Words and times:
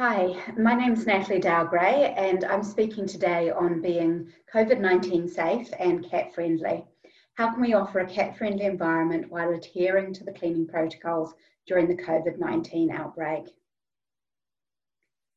Hi, 0.00 0.36
my 0.56 0.74
name 0.74 0.92
is 0.92 1.06
Natalie 1.06 1.40
Dowgray, 1.40 2.14
and 2.16 2.44
I'm 2.44 2.62
speaking 2.62 3.04
today 3.04 3.50
on 3.50 3.82
being 3.82 4.32
COVID-19 4.54 5.28
safe 5.28 5.68
and 5.76 6.08
cat 6.08 6.32
friendly. 6.32 6.84
How 7.34 7.50
can 7.50 7.60
we 7.60 7.72
offer 7.72 7.98
a 7.98 8.08
cat 8.08 8.38
friendly 8.38 8.66
environment 8.66 9.28
while 9.28 9.52
adhering 9.52 10.12
to 10.14 10.22
the 10.22 10.30
cleaning 10.30 10.68
protocols 10.68 11.34
during 11.66 11.88
the 11.88 12.00
COVID-19 12.00 12.92
outbreak? 12.92 13.46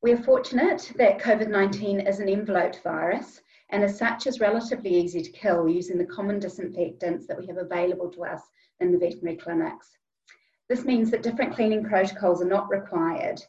We 0.03 0.11
are 0.11 0.21
fortunate 0.21 0.91
that 0.95 1.17
COVID-19 1.17 2.07
is 2.07 2.19
an 2.19 2.29
enveloped 2.29 2.81
virus 2.83 3.41
and 3.71 3.83
as 3.83 3.97
such 3.97 4.27
is 4.27 4.39
relatively 4.39 4.93
easy 4.93 5.23
to 5.23 5.31
kill 5.31 5.67
using 5.67 5.97
the 5.97 6.05
common 6.05 6.37
disinfectants 6.37 7.25
that 7.25 7.39
we 7.39 7.47
have 7.47 7.57
available 7.57 8.11
to 8.11 8.25
us 8.25 8.41
in 8.79 8.91
the 8.91 8.99
veterinary 8.99 9.37
clinics. 9.37 9.97
This 10.69 10.85
means 10.85 11.09
that 11.09 11.23
different 11.23 11.55
cleaning 11.55 11.83
protocols 11.83 12.43
are 12.43 12.47
not 12.47 12.69
required 12.69 13.41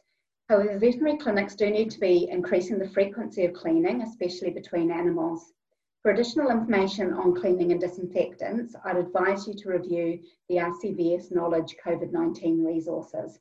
However, 0.49 0.77
veterinary 0.77 1.17
clinics 1.17 1.55
do 1.55 1.69
need 1.69 1.89
to 1.91 1.99
be 1.99 2.27
increasing 2.29 2.77
the 2.77 2.89
frequency 2.89 3.45
of 3.45 3.53
cleaning, 3.53 4.01
especially 4.01 4.51
between 4.51 4.91
animals. 4.91 5.53
For 6.01 6.11
additional 6.11 6.51
information 6.51 7.13
on 7.13 7.33
cleaning 7.33 7.71
and 7.71 7.79
disinfectants, 7.79 8.75
I'd 8.83 8.97
advise 8.97 9.47
you 9.47 9.53
to 9.53 9.69
review 9.69 10.21
the 10.49 10.57
RCVS 10.57 11.31
Knowledge 11.31 11.77
COVID-19 11.83 12.65
resources. 12.65 13.39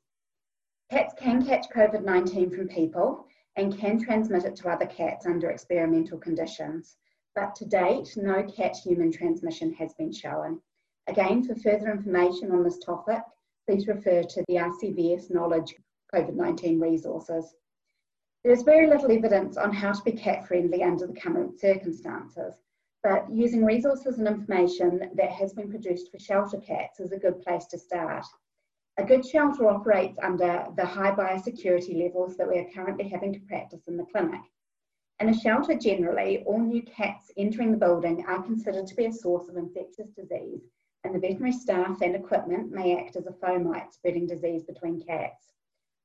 Cats 0.92 1.12
can 1.18 1.44
catch 1.44 1.68
COVID-19 1.70 2.54
from 2.54 2.68
people 2.68 3.26
and 3.56 3.76
can 3.76 3.98
transmit 3.98 4.44
it 4.44 4.54
to 4.56 4.68
other 4.68 4.86
cats 4.86 5.26
under 5.26 5.50
experimental 5.50 6.18
conditions, 6.18 6.96
but 7.34 7.56
to 7.56 7.64
date, 7.64 8.16
no 8.16 8.44
cat-human 8.44 9.10
transmission 9.10 9.72
has 9.72 9.92
been 9.94 10.12
shown. 10.12 10.60
Again, 11.08 11.42
for 11.42 11.56
further 11.56 11.90
information 11.90 12.52
on 12.52 12.62
this 12.62 12.78
topic, 12.78 13.22
please 13.66 13.88
refer 13.88 14.22
to 14.22 14.44
the 14.46 14.54
RCVS 14.54 15.30
Knowledge 15.30 15.74
COVID-19 16.14 16.80
resources. 16.80 17.54
There 18.44 18.52
is 18.52 18.62
very 18.62 18.86
little 18.86 19.10
evidence 19.10 19.56
on 19.56 19.72
how 19.72 19.92
to 19.92 20.02
be 20.02 20.12
cat 20.12 20.46
friendly 20.46 20.82
under 20.82 21.06
the 21.06 21.14
current 21.14 21.58
circumstances, 21.58 22.54
but 23.02 23.24
using 23.32 23.64
resources 23.64 24.18
and 24.18 24.28
information 24.28 25.10
that 25.14 25.30
has 25.30 25.52
been 25.54 25.70
produced 25.70 26.10
for 26.10 26.18
shelter 26.18 26.58
cats 26.58 27.00
is 27.00 27.12
a 27.12 27.18
good 27.18 27.40
place 27.40 27.66
to 27.66 27.78
start. 27.78 28.26
A 28.98 29.04
good 29.04 29.24
shelter 29.24 29.68
operates 29.68 30.18
under 30.22 30.66
the 30.76 30.84
high 30.84 31.12
biosecurity 31.12 32.02
levels 32.02 32.36
that 32.36 32.48
we 32.48 32.58
are 32.58 32.70
currently 32.74 33.08
having 33.08 33.32
to 33.32 33.40
practice 33.40 33.88
in 33.88 33.96
the 33.96 34.04
clinic. 34.04 34.42
In 35.20 35.28
a 35.28 35.40
shelter 35.40 35.74
generally, 35.74 36.42
all 36.44 36.58
new 36.58 36.82
cats 36.82 37.30
entering 37.36 37.70
the 37.70 37.78
building 37.78 38.24
are 38.26 38.42
considered 38.42 38.86
to 38.88 38.96
be 38.96 39.06
a 39.06 39.12
source 39.12 39.48
of 39.48 39.56
infectious 39.56 40.10
disease 40.10 40.68
and 41.04 41.14
the 41.14 41.18
veterinary 41.18 41.52
staff 41.52 42.00
and 42.00 42.14
equipment 42.14 42.70
may 42.70 42.98
act 42.98 43.16
as 43.16 43.26
a 43.26 43.32
fomite 43.32 43.92
spreading 43.92 44.26
disease 44.26 44.62
between 44.64 45.00
cats. 45.04 45.51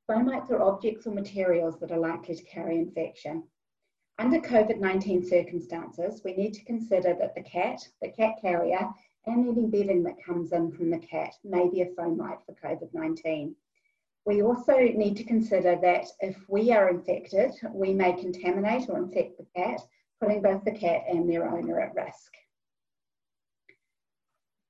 Fomites 0.10 0.52
are 0.52 0.62
objects 0.62 1.06
or 1.06 1.12
materials 1.12 1.78
that 1.80 1.92
are 1.92 2.00
likely 2.00 2.34
to 2.34 2.44
carry 2.44 2.78
infection. 2.78 3.44
Under 4.18 4.40
COVID-19 4.40 5.28
circumstances, 5.28 6.22
we 6.24 6.34
need 6.34 6.54
to 6.54 6.64
consider 6.64 7.14
that 7.16 7.36
the 7.36 7.44
cat, 7.44 7.86
the 8.02 8.10
cat 8.10 8.36
carrier, 8.42 8.90
and 9.26 9.50
any 9.50 9.68
bedding 9.68 10.04
that 10.04 10.24
comes 10.24 10.54
in 10.54 10.72
from 10.72 10.90
the 10.90 11.00
cat 11.00 11.34
may 11.44 11.70
be 11.70 11.82
a 11.82 11.88
fomite 11.88 12.40
for 12.46 12.56
COVID-19. 12.64 13.54
We 14.26 14.42
also 14.42 14.78
need 14.78 15.18
to 15.18 15.26
consider 15.26 15.76
that 15.82 16.08
if 16.22 16.38
we 16.48 16.72
are 16.72 16.90
infected, 16.90 17.52
we 17.74 17.94
may 17.94 18.14
contaminate 18.14 18.90
or 18.90 18.98
infect 19.00 19.38
the 19.38 19.46
cat, 19.56 19.82
putting 20.22 20.42
both 20.42 20.64
the 20.64 20.72
cat 20.72 21.04
and 21.10 21.30
their 21.30 21.50
owner 21.50 21.82
at 21.82 21.96
risk. 21.96 22.34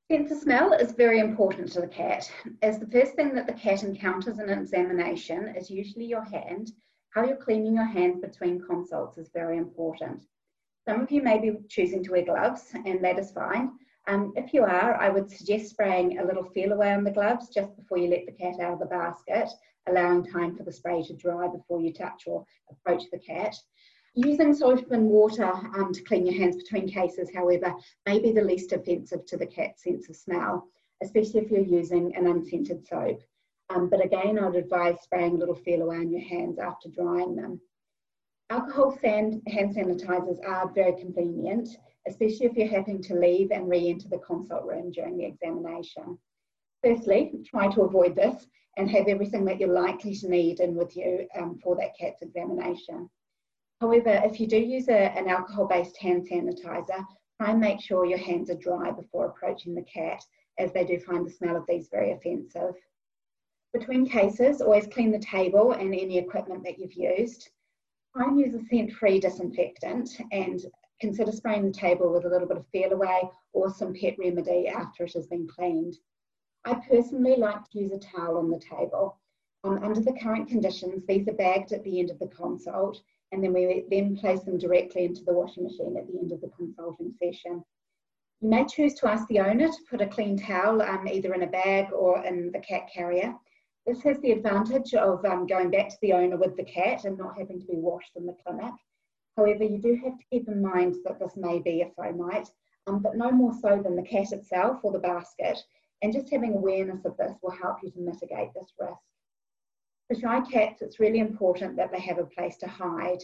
Sense 0.09 0.31
of 0.31 0.37
smell 0.37 0.71
is 0.71 0.93
very 0.93 1.19
important 1.19 1.69
to 1.73 1.81
the 1.81 1.87
cat, 1.87 2.31
as 2.61 2.79
the 2.79 2.87
first 2.87 3.15
thing 3.15 3.35
that 3.35 3.45
the 3.45 3.51
cat 3.51 3.83
encounters 3.83 4.39
in 4.39 4.49
an 4.49 4.57
examination 4.57 5.49
is 5.49 5.69
usually 5.69 6.05
your 6.05 6.23
hand. 6.23 6.71
How 7.09 7.25
you're 7.25 7.35
cleaning 7.35 7.75
your 7.75 7.83
hands 7.83 8.21
between 8.21 8.61
consults 8.61 9.17
is 9.17 9.29
very 9.33 9.57
important. 9.57 10.23
Some 10.87 11.01
of 11.01 11.11
you 11.11 11.21
may 11.21 11.39
be 11.39 11.57
choosing 11.67 12.05
to 12.05 12.11
wear 12.11 12.23
gloves, 12.23 12.71
and 12.85 13.03
that 13.03 13.19
is 13.19 13.31
fine. 13.31 13.73
Um, 14.07 14.31
if 14.37 14.53
you 14.53 14.63
are, 14.63 14.95
I 14.95 15.09
would 15.09 15.29
suggest 15.29 15.71
spraying 15.71 16.19
a 16.19 16.25
little 16.25 16.49
Feliway 16.55 16.95
on 16.95 17.03
the 17.03 17.11
gloves 17.11 17.49
just 17.49 17.75
before 17.75 17.97
you 17.97 18.07
let 18.07 18.25
the 18.25 18.31
cat 18.31 18.61
out 18.61 18.71
of 18.71 18.79
the 18.79 18.85
basket, 18.85 19.49
allowing 19.87 20.25
time 20.25 20.55
for 20.55 20.63
the 20.63 20.71
spray 20.71 21.03
to 21.03 21.17
dry 21.17 21.49
before 21.49 21.81
you 21.81 21.91
touch 21.91 22.23
or 22.27 22.45
approach 22.71 23.03
the 23.11 23.19
cat. 23.19 23.57
Using 24.15 24.53
soap 24.53 24.91
and 24.91 25.07
water 25.09 25.45
um, 25.45 25.93
to 25.93 26.01
clean 26.03 26.25
your 26.25 26.35
hands 26.35 26.55
between 26.55 26.87
cases, 26.87 27.29
however, 27.33 27.75
may 28.05 28.19
be 28.19 28.31
the 28.31 28.41
least 28.41 28.71
offensive 28.71 29.25
to 29.27 29.37
the 29.37 29.45
cat's 29.45 29.83
sense 29.83 30.09
of 30.09 30.15
smell, 30.15 30.67
especially 31.03 31.41
if 31.41 31.51
you're 31.51 31.61
using 31.61 32.15
an 32.15 32.27
unscented 32.27 32.87
soap. 32.87 33.21
Um, 33.69 33.89
but 33.89 34.03
again, 34.03 34.39
I'd 34.39 34.55
advise 34.55 35.01
spraying 35.01 35.35
a 35.35 35.37
little 35.37 35.55
Feliway 35.55 35.99
on 35.99 36.11
your 36.11 36.21
hands 36.21 36.57
after 36.57 36.89
drying 36.89 37.35
them. 37.35 37.61
Alcohol 38.49 38.97
sand, 39.01 39.41
hand 39.47 39.75
sanitizers 39.75 40.39
are 40.47 40.71
very 40.73 40.93
convenient, 40.93 41.67
especially 42.07 42.45
if 42.45 42.55
you're 42.55 42.67
having 42.67 43.01
to 43.03 43.19
leave 43.19 43.51
and 43.51 43.69
re-enter 43.69 44.07
the 44.07 44.19
consult 44.19 44.63
room 44.63 44.89
during 44.91 45.17
the 45.17 45.25
examination. 45.25 46.17
Firstly, 46.81 47.33
try 47.45 47.67
to 47.73 47.81
avoid 47.81 48.15
this 48.15 48.47
and 48.77 48.89
have 48.89 49.07
everything 49.07 49.43
that 49.45 49.59
you're 49.59 49.73
likely 49.73 50.15
to 50.15 50.29
need 50.29 50.61
in 50.61 50.75
with 50.75 50.95
you 50.95 51.27
um, 51.35 51.59
for 51.61 51.75
that 51.75 51.97
cat's 51.99 52.21
examination. 52.21 53.09
However, 53.79 54.21
if 54.25 54.39
you 54.39 54.47
do 54.47 54.57
use 54.57 54.87
a, 54.87 55.15
an 55.17 55.27
alcohol-based 55.27 55.97
hand 55.97 56.27
sanitizer, 56.27 57.05
try 57.39 57.51
and 57.51 57.59
make 57.59 57.79
sure 57.79 58.07
your 58.07 58.17
hands 58.17 58.49
are 58.49 58.55
dry 58.55 58.89
before 58.89 59.27
approaching 59.27 59.75
the 59.75 59.83
cat, 59.83 60.23
as 60.57 60.73
they 60.73 60.83
do 60.83 60.99
find 60.99 61.23
the 61.23 61.29
smell 61.29 61.55
of 61.55 61.67
these 61.67 61.87
very 61.89 62.11
offensive. 62.11 62.73
Between 63.73 64.07
cases, 64.07 64.61
always 64.61 64.87
clean 64.87 65.11
the 65.11 65.19
table 65.19 65.73
and 65.73 65.93
any 65.93 66.17
equipment 66.17 66.63
that 66.63 66.79
you've 66.79 66.95
used. 66.95 67.49
Try 68.15 68.25
and 68.25 68.39
use 68.39 68.55
a 68.55 68.65
scent-free 68.65 69.19
disinfectant 69.19 70.09
and 70.31 70.65
consider 70.99 71.31
spraying 71.31 71.65
the 71.65 71.71
table 71.71 72.11
with 72.11 72.25
a 72.25 72.29
little 72.29 72.47
bit 72.47 72.57
of 72.57 72.65
Feliway 72.73 73.29
or 73.53 73.69
some 73.69 73.93
pet 73.93 74.15
remedy 74.17 74.67
after 74.67 75.03
it 75.03 75.13
has 75.13 75.27
been 75.27 75.47
cleaned. 75.47 75.95
I 76.65 76.73
personally 76.89 77.35
like 77.35 77.69
to 77.69 77.79
use 77.79 77.91
a 77.91 77.99
towel 77.99 78.37
on 78.37 78.49
the 78.49 78.59
table. 78.59 79.19
Um, 79.63 79.83
under 79.83 80.01
the 80.01 80.17
current 80.19 80.49
conditions, 80.49 81.05
these 81.05 81.27
are 81.27 81.33
bagged 81.33 81.73
at 81.73 81.83
the 81.83 81.99
end 81.99 82.09
of 82.09 82.17
the 82.17 82.27
consult 82.27 82.99
and 83.31 83.43
then 83.43 83.53
we 83.53 83.83
then 83.89 84.15
place 84.15 84.41
them 84.43 84.57
directly 84.57 85.05
into 85.05 85.23
the 85.23 85.33
washing 85.33 85.63
machine 85.63 85.97
at 85.97 86.07
the 86.07 86.19
end 86.19 86.31
of 86.31 86.41
the 86.41 86.51
consulting 86.57 87.13
session. 87.21 87.63
You 88.41 88.49
may 88.49 88.65
choose 88.65 88.93
to 88.95 89.09
ask 89.09 89.27
the 89.27 89.39
owner 89.39 89.67
to 89.67 89.83
put 89.89 90.01
a 90.01 90.07
clean 90.07 90.37
towel 90.37 90.81
um, 90.81 91.07
either 91.07 91.33
in 91.33 91.43
a 91.43 91.47
bag 91.47 91.91
or 91.91 92.23
in 92.23 92.51
the 92.51 92.59
cat 92.59 92.87
carrier. 92.93 93.33
This 93.85 94.03
has 94.03 94.19
the 94.19 94.31
advantage 94.31 94.93
of 94.93 95.25
um, 95.25 95.47
going 95.47 95.71
back 95.71 95.89
to 95.89 95.97
the 96.01 96.13
owner 96.13 96.37
with 96.37 96.55
the 96.55 96.63
cat 96.63 97.05
and 97.05 97.17
not 97.17 97.37
having 97.37 97.59
to 97.59 97.65
be 97.65 97.77
washed 97.77 98.11
in 98.15 98.25
the 98.25 98.35
clinic. 98.45 98.73
However, 99.37 99.63
you 99.63 99.79
do 99.79 99.95
have 100.03 100.17
to 100.17 100.25
keep 100.31 100.47
in 100.47 100.61
mind 100.61 100.95
that 101.05 101.19
this 101.19 101.35
may 101.35 101.59
be 101.59 101.81
a 101.81 101.89
fomite, 101.99 102.49
um, 102.85 103.01
but 103.01 103.15
no 103.15 103.31
more 103.31 103.53
so 103.61 103.81
than 103.81 103.95
the 103.95 104.03
cat 104.03 104.31
itself 104.31 104.79
or 104.83 104.91
the 104.91 104.99
basket. 104.99 105.57
And 106.01 106.13
just 106.13 106.29
having 106.29 106.53
awareness 106.53 107.05
of 107.05 107.17
this 107.17 107.33
will 107.41 107.51
help 107.51 107.77
you 107.81 107.91
to 107.91 107.99
mitigate 107.99 108.53
this 108.53 108.73
risk. 108.79 108.99
For 110.07 110.15
shy 110.17 110.39
cats, 110.49 110.81
it's 110.81 111.01
really 111.01 111.19
important 111.19 111.75
that 111.75 111.91
they 111.91 111.99
have 111.99 112.17
a 112.17 112.25
place 112.25 112.55
to 112.59 112.67
hide. 112.67 113.19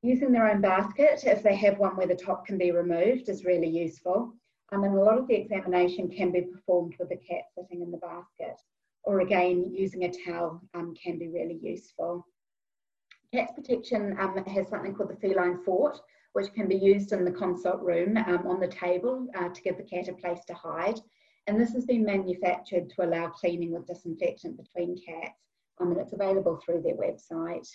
Using 0.00 0.32
their 0.32 0.48
own 0.50 0.62
basket, 0.62 1.24
if 1.24 1.42
they 1.42 1.54
have 1.56 1.78
one 1.78 1.94
where 1.94 2.06
the 2.06 2.14
top 2.14 2.46
can 2.46 2.56
be 2.56 2.70
removed, 2.70 3.28
is 3.28 3.44
really 3.44 3.68
useful. 3.68 4.32
Um, 4.72 4.84
and 4.84 4.96
a 4.96 5.02
lot 5.02 5.18
of 5.18 5.28
the 5.28 5.34
examination 5.34 6.08
can 6.08 6.32
be 6.32 6.40
performed 6.40 6.94
with 6.98 7.10
the 7.10 7.16
cat 7.16 7.42
sitting 7.54 7.82
in 7.82 7.90
the 7.90 7.98
basket. 7.98 8.58
Or 9.02 9.20
again, 9.20 9.70
using 9.74 10.04
a 10.04 10.12
towel 10.24 10.62
um, 10.72 10.94
can 10.94 11.18
be 11.18 11.28
really 11.28 11.58
useful. 11.62 12.26
Cats 13.34 13.52
Protection 13.52 14.16
um, 14.18 14.42
has 14.46 14.68
something 14.68 14.94
called 14.94 15.10
the 15.10 15.16
Feline 15.16 15.62
Fort, 15.64 16.00
which 16.32 16.52
can 16.54 16.66
be 16.66 16.76
used 16.76 17.12
in 17.12 17.26
the 17.26 17.30
consult 17.30 17.82
room 17.82 18.16
um, 18.16 18.46
on 18.46 18.58
the 18.58 18.68
table 18.68 19.26
uh, 19.34 19.50
to 19.50 19.60
give 19.60 19.76
the 19.76 19.82
cat 19.82 20.08
a 20.08 20.14
place 20.14 20.44
to 20.46 20.54
hide. 20.54 20.98
And 21.46 21.60
this 21.60 21.74
has 21.74 21.84
been 21.84 22.04
manufactured 22.04 22.88
to 22.90 23.04
allow 23.04 23.28
cleaning 23.28 23.72
with 23.72 23.86
disinfectant 23.86 24.56
between 24.56 24.96
cats 24.96 25.45
um, 25.80 25.92
and 25.92 26.00
it's 26.00 26.12
available 26.12 26.60
through 26.64 26.82
their 26.82 26.96
website. 26.96 27.68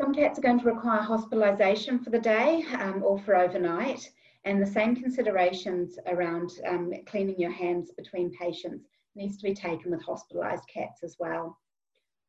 Some 0.00 0.14
cats 0.14 0.38
are 0.38 0.42
going 0.42 0.60
to 0.60 0.66
require 0.66 1.00
hospitalisation 1.00 2.02
for 2.02 2.10
the 2.10 2.20
day 2.20 2.64
um, 2.78 3.02
or 3.04 3.18
for 3.18 3.34
overnight, 3.34 4.08
and 4.44 4.62
the 4.62 4.66
same 4.66 4.94
considerations 4.94 5.98
around 6.06 6.52
um, 6.66 6.92
cleaning 7.06 7.38
your 7.38 7.50
hands 7.50 7.90
between 7.96 8.30
patients 8.30 8.86
needs 9.16 9.36
to 9.38 9.42
be 9.48 9.54
taken 9.54 9.90
with 9.90 10.06
hospitalised 10.06 10.68
cats 10.72 11.02
as 11.02 11.16
well. 11.18 11.58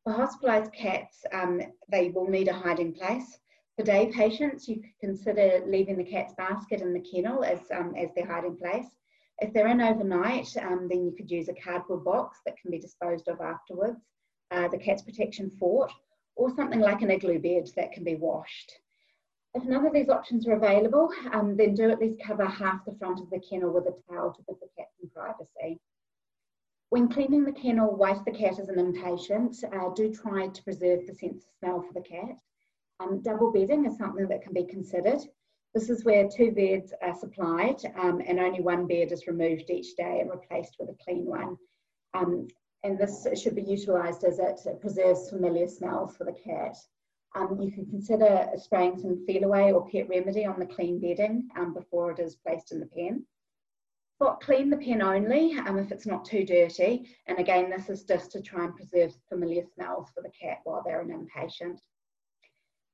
For 0.02 0.12
hospitalised 0.12 0.72
cats, 0.72 1.24
um, 1.32 1.60
they 1.90 2.10
will 2.10 2.28
need 2.28 2.48
a 2.48 2.52
hiding 2.52 2.92
place. 2.92 3.38
For 3.76 3.84
day 3.84 4.10
patients, 4.12 4.68
you 4.68 4.76
could 4.76 4.98
consider 5.00 5.62
leaving 5.66 5.96
the 5.96 6.04
cat's 6.04 6.34
basket 6.34 6.80
in 6.80 6.92
the 6.92 7.00
kennel 7.00 7.44
as, 7.44 7.60
um, 7.72 7.94
as 7.96 8.08
their 8.14 8.26
hiding 8.26 8.56
place. 8.56 8.86
If 9.38 9.52
they're 9.52 9.68
in 9.68 9.80
overnight, 9.80 10.48
um, 10.56 10.88
then 10.90 11.04
you 11.04 11.12
could 11.12 11.30
use 11.30 11.48
a 11.48 11.54
cardboard 11.54 12.04
box 12.04 12.40
that 12.44 12.56
can 12.60 12.70
be 12.70 12.78
disposed 12.78 13.28
of 13.28 13.40
afterwards 13.40 14.00
uh, 14.50 14.68
the 14.68 14.78
Cats 14.78 15.02
Protection 15.02 15.50
Fort, 15.58 15.92
or 16.36 16.54
something 16.54 16.80
like 16.80 17.02
an 17.02 17.10
igloo 17.10 17.38
bed 17.38 17.70
that 17.76 17.92
can 17.92 18.04
be 18.04 18.16
washed. 18.16 18.72
If 19.54 19.64
none 19.64 19.84
of 19.84 19.92
these 19.92 20.08
options 20.08 20.46
are 20.46 20.54
available, 20.54 21.10
um, 21.32 21.56
then 21.56 21.74
do 21.74 21.90
at 21.90 21.98
least 21.98 22.22
cover 22.24 22.46
half 22.46 22.84
the 22.84 22.94
front 22.94 23.20
of 23.20 23.30
the 23.30 23.40
kennel 23.40 23.72
with 23.72 23.86
a 23.86 23.94
towel 24.08 24.32
to 24.32 24.42
give 24.42 24.60
the 24.60 24.68
cat 24.76 24.88
some 25.00 25.10
privacy. 25.10 25.80
When 26.90 27.08
cleaning 27.08 27.44
the 27.44 27.52
kennel 27.52 27.94
whilst 27.96 28.24
the 28.24 28.32
cat 28.32 28.58
is 28.58 28.68
an 28.68 28.76
inpatient, 28.76 29.62
uh, 29.72 29.92
do 29.94 30.12
try 30.12 30.48
to 30.48 30.62
preserve 30.62 31.06
the 31.06 31.14
sense 31.14 31.44
of 31.44 31.50
smell 31.58 31.82
for 31.82 31.92
the 31.92 32.00
cat. 32.00 32.38
Um, 33.00 33.22
double 33.22 33.52
bedding 33.52 33.86
is 33.86 33.96
something 33.96 34.28
that 34.28 34.42
can 34.42 34.52
be 34.52 34.64
considered. 34.64 35.20
This 35.74 35.88
is 35.88 36.04
where 36.04 36.28
two 36.28 36.50
beds 36.50 36.92
are 37.00 37.14
supplied 37.14 37.80
um, 37.96 38.20
and 38.26 38.40
only 38.40 38.60
one 38.60 38.86
bed 38.86 39.12
is 39.12 39.28
removed 39.28 39.70
each 39.70 39.94
day 39.96 40.20
and 40.20 40.30
replaced 40.30 40.76
with 40.78 40.90
a 40.90 41.04
clean 41.04 41.24
one. 41.24 41.56
Um, 42.12 42.48
and 42.82 42.98
this 42.98 43.26
should 43.40 43.54
be 43.54 43.62
utilised 43.62 44.24
as 44.24 44.38
it 44.38 44.80
preserves 44.80 45.30
familiar 45.30 45.68
smells 45.68 46.16
for 46.16 46.24
the 46.24 46.32
cat. 46.32 46.76
Um, 47.34 47.60
you 47.60 47.70
can 47.70 47.86
consider 47.86 48.48
spraying 48.56 48.98
some 48.98 49.24
Feliway 49.28 49.72
or 49.72 49.88
pet 49.88 50.08
remedy 50.08 50.44
on 50.44 50.58
the 50.58 50.66
clean 50.66 50.98
bedding 50.98 51.48
um, 51.56 51.74
before 51.74 52.10
it 52.10 52.18
is 52.18 52.36
placed 52.36 52.72
in 52.72 52.80
the 52.80 52.86
pen. 52.86 53.24
But 54.18 54.40
clean 54.40 54.68
the 54.68 54.76
pen 54.76 55.00
only 55.00 55.56
um, 55.58 55.78
if 55.78 55.92
it's 55.92 56.06
not 56.06 56.24
too 56.24 56.44
dirty. 56.44 57.08
And 57.26 57.38
again, 57.38 57.70
this 57.70 57.88
is 57.88 58.02
just 58.02 58.32
to 58.32 58.42
try 58.42 58.64
and 58.64 58.74
preserve 58.74 59.14
familiar 59.28 59.62
smells 59.74 60.10
for 60.14 60.22
the 60.22 60.30
cat 60.30 60.58
while 60.64 60.82
they're 60.84 61.00
an 61.00 61.08
inpatient. 61.08 61.78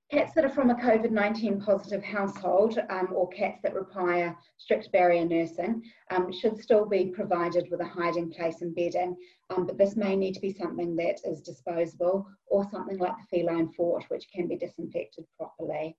Cats 0.08 0.34
that 0.34 0.44
are 0.44 0.50
from 0.50 0.70
a 0.70 0.74
COVID-19 0.76 1.64
positive 1.64 2.04
household 2.04 2.78
um, 2.90 3.08
or 3.12 3.28
cats 3.30 3.58
that 3.62 3.74
require 3.74 4.36
strict 4.56 4.92
barrier 4.92 5.24
nursing 5.24 5.82
um, 6.12 6.30
should 6.30 6.56
still 6.62 6.86
be 6.86 7.06
provided 7.06 7.68
with 7.72 7.80
a 7.80 7.84
hiding 7.84 8.30
place 8.30 8.62
and 8.62 8.72
bedding, 8.72 9.16
um, 9.50 9.66
but 9.66 9.76
this 9.76 9.96
may 9.96 10.14
need 10.14 10.34
to 10.34 10.40
be 10.40 10.52
something 10.52 10.94
that 10.94 11.18
is 11.24 11.40
disposable 11.40 12.24
or 12.46 12.64
something 12.70 12.98
like 12.98 13.14
the 13.16 13.38
feline 13.38 13.72
fort, 13.72 14.04
which 14.06 14.28
can 14.32 14.46
be 14.46 14.56
disinfected 14.56 15.24
properly. 15.36 15.96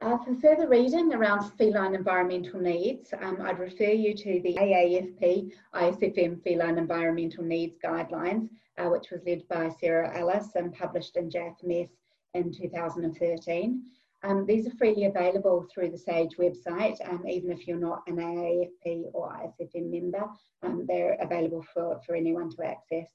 Uh, 0.00 0.16
for 0.24 0.34
further 0.36 0.66
reading 0.66 1.12
around 1.12 1.50
feline 1.58 1.94
environmental 1.94 2.58
needs, 2.58 3.12
um, 3.20 3.42
I'd 3.42 3.58
refer 3.58 3.90
you 3.90 4.14
to 4.14 4.40
the 4.42 4.54
AAFP 4.54 5.52
ISFM 5.74 6.42
Feline 6.42 6.78
Environmental 6.78 7.44
Needs 7.44 7.76
Guidelines, 7.84 8.48
uh, 8.78 8.88
which 8.88 9.10
was 9.10 9.20
led 9.26 9.46
by 9.48 9.68
Sarah 9.68 10.18
Ellis 10.18 10.54
and 10.54 10.72
published 10.72 11.18
in 11.18 11.28
JFMS 11.28 11.90
in 12.34 12.52
2013. 12.52 13.82
Um, 14.22 14.44
these 14.44 14.66
are 14.66 14.76
freely 14.76 15.06
available 15.06 15.66
through 15.72 15.90
the 15.90 15.98
SAGE 15.98 16.36
website, 16.38 16.96
um, 17.08 17.26
even 17.26 17.50
if 17.50 17.66
you're 17.66 17.78
not 17.78 18.02
an 18.06 18.16
AAFP 18.16 19.04
or 19.14 19.32
ISFM 19.32 19.90
member, 19.90 20.26
um, 20.62 20.84
they're 20.86 21.16
available 21.20 21.64
for, 21.72 22.00
for 22.06 22.14
anyone 22.14 22.50
to 22.50 22.64
access. 22.64 23.08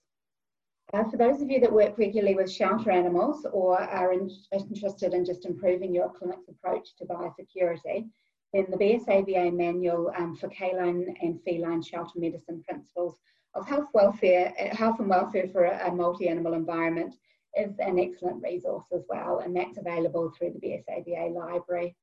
Uh, 0.93 1.03
for 1.09 1.17
those 1.17 1.41
of 1.41 1.49
you 1.49 1.59
that 1.59 1.71
work 1.71 1.97
regularly 1.97 2.35
with 2.35 2.51
shelter 2.51 2.91
animals 2.91 3.45
or 3.51 3.79
are 3.79 4.13
in, 4.13 4.29
interested 4.51 5.13
in 5.13 5.25
just 5.25 5.45
improving 5.45 5.93
your 5.93 6.09
clinic's 6.09 6.47
approach 6.47 6.95
to 6.97 7.05
biosecurity, 7.05 8.07
then 8.53 8.65
the 8.69 8.77
BSAVA 8.77 9.55
manual 9.55 10.11
um, 10.17 10.35
for 10.35 10.47
canine 10.49 11.15
and 11.21 11.39
feline 11.43 11.83
shelter 11.83 12.17
medicine 12.17 12.63
principles 12.67 13.17
of 13.53 13.67
health 13.67 13.89
welfare, 13.93 14.53
health 14.71 14.99
and 14.99 15.09
welfare 15.09 15.47
for 15.51 15.65
a, 15.65 15.87
a 15.87 15.91
multi-animal 15.91 16.53
environment 16.53 17.15
is 17.55 17.77
an 17.79 17.99
excellent 17.99 18.41
resource 18.43 18.85
as 18.93 19.03
well, 19.09 19.39
and 19.39 19.55
that's 19.55 19.77
available 19.77 20.31
through 20.31 20.51
the 20.51 20.59
BSAVA 20.59 21.33
library. 21.33 21.95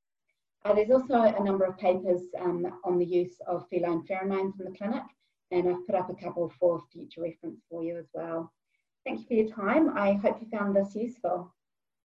Uh, 0.65 0.75
there's 0.75 0.91
also 0.91 1.15
a 1.15 1.43
number 1.43 1.65
of 1.65 1.77
papers 1.79 2.23
um, 2.41 2.67
on 2.85 2.99
the 2.99 3.05
use 3.05 3.41
of 3.47 3.69
feline 3.69 4.03
pheromones 4.03 4.59
in 4.61 4.71
the 4.71 4.79
clinic, 4.79 5.03
and 5.51 5.69
I've 5.69 5.87
put 5.87 5.97
up 5.97 6.09
a 6.09 6.15
couple 6.15 6.53
for 6.59 6.83
future 6.93 7.23
reference 7.23 7.61
for 7.69 7.83
you 7.83 7.99
as 7.99 8.07
well. 8.15 8.53
Thank 9.05 9.21
you 9.21 9.27
for 9.27 9.35
your 9.35 9.49
time. 9.49 9.97
I 9.97 10.13
hope 10.13 10.41
you 10.41 10.47
found 10.57 10.77
this 10.77 10.95
useful. 10.95 11.53